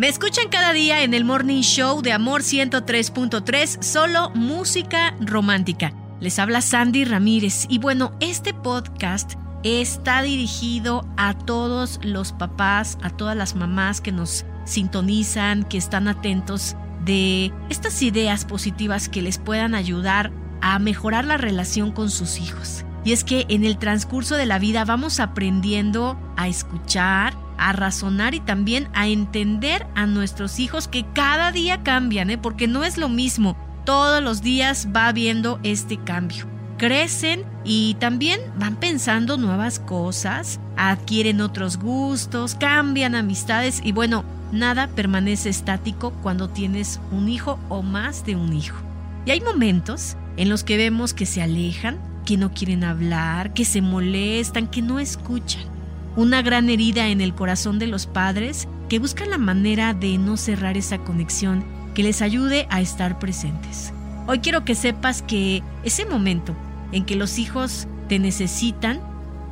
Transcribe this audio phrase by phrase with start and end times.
[0.00, 5.92] Me escuchan cada día en el Morning Show de Amor 103.3, solo música romántica.
[6.20, 13.10] Les habla Sandy Ramírez y bueno, este podcast está dirigido a todos los papás, a
[13.10, 19.36] todas las mamás que nos sintonizan, que están atentos de estas ideas positivas que les
[19.36, 20.32] puedan ayudar
[20.62, 22.86] a mejorar la relación con sus hijos.
[23.04, 28.34] Y es que en el transcurso de la vida vamos aprendiendo a escuchar, a razonar
[28.34, 32.38] y también a entender a nuestros hijos que cada día cambian, ¿eh?
[32.38, 33.56] porque no es lo mismo.
[33.84, 36.46] Todos los días va habiendo este cambio.
[36.78, 44.88] Crecen y también van pensando nuevas cosas, adquieren otros gustos, cambian amistades y bueno, nada
[44.88, 48.78] permanece estático cuando tienes un hijo o más de un hijo.
[49.26, 53.66] Y hay momentos en los que vemos que se alejan, que no quieren hablar, que
[53.66, 55.79] se molestan, que no escuchan
[56.20, 60.36] una gran herida en el corazón de los padres que buscan la manera de no
[60.36, 63.94] cerrar esa conexión que les ayude a estar presentes.
[64.26, 66.54] Hoy quiero que sepas que ese momento
[66.92, 69.00] en que los hijos te necesitan,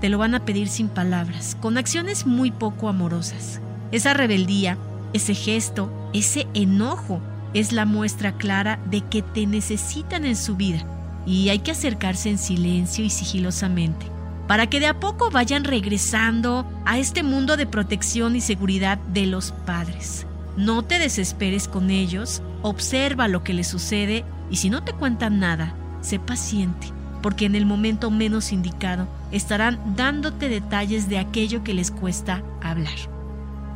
[0.03, 3.63] te lo van a pedir sin palabras, con acciones muy poco amorosas.
[3.91, 4.77] Esa rebeldía,
[5.15, 7.23] ese gesto, ese enojo
[7.55, 10.85] es la muestra clara de que te necesitan en su vida
[11.25, 14.18] y hay que acercarse en silencio y sigilosamente
[14.49, 19.27] para que de a poco vayan regresando a este mundo de protección y seguridad de
[19.27, 20.27] los padres.
[20.57, 25.39] No te desesperes con ellos, observa lo que les sucede y si no te cuentan
[25.39, 26.89] nada, sé paciente,
[27.23, 32.97] porque en el momento menos indicado estarán dándote detalles de aquello que les cuesta hablar.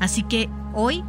[0.01, 1.05] Así que hoy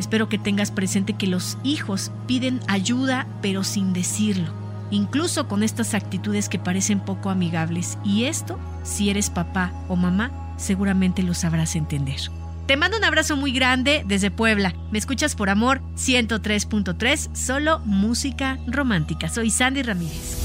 [0.00, 5.94] espero que tengas presente que los hijos piden ayuda pero sin decirlo incluso con estas
[5.94, 7.98] actitudes que parecen poco amigables.
[8.04, 12.20] Y esto, si eres papá o mamá, seguramente lo sabrás entender.
[12.66, 14.74] Te mando un abrazo muy grande desde Puebla.
[14.90, 19.28] Me escuchas por amor 103.3, solo música romántica.
[19.28, 20.44] Soy Sandy Ramírez.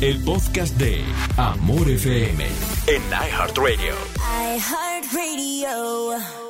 [0.00, 1.04] El podcast de
[1.36, 2.44] Amor FM
[2.86, 3.94] en iHeartRadio.
[4.56, 6.41] iHeartRadio.